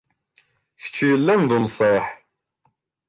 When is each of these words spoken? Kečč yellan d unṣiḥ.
Kečč 0.81 0.97
yellan 1.09 1.41
d 1.49 1.51
unṣiḥ. 1.57 2.05